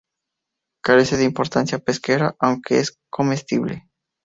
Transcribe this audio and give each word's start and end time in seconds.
Carece 0.83 1.15
de 1.15 1.25
importancia 1.25 1.77
pesquera 1.77 2.35
aunque 2.39 2.79
es 2.79 2.97
comestible. 3.11 3.87